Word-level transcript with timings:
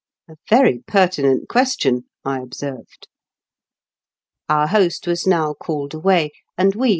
""A 0.31 0.35
very 0.49 0.79
pertinent 0.87 1.47
question/' 1.47 2.05
I 2.25 2.39
observed. 2.41 3.07
Our 4.49 4.65
host 4.65 5.05
was 5.05 5.27
now 5.27 5.53
called 5.53 5.93
away, 5.93 6.31
and 6.57 6.73
w^e 6.73 6.89